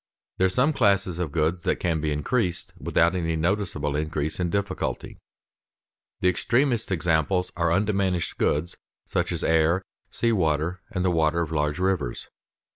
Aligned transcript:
There 0.39 0.47
are 0.47 0.49
some 0.49 0.73
classes 0.73 1.19
of 1.19 1.31
goods 1.31 1.61
that 1.61 1.75
can 1.75 2.01
be 2.01 2.11
increased 2.11 2.73
without 2.79 3.13
any 3.13 3.35
noticeable 3.35 3.95
increase 3.95 4.39
in 4.39 4.49
difficulty. 4.49 5.19
The 6.21 6.27
extremest 6.27 6.91
examples 6.91 7.51
are 7.55 7.71
undiminished 7.71 8.39
goods 8.39 8.75
such 9.05 9.31
as 9.31 9.43
air, 9.43 9.83
sea 10.09 10.31
water, 10.31 10.81
the 10.91 11.11
water 11.11 11.41
of 11.41 11.51
large 11.51 11.77
rivers. 11.77 12.27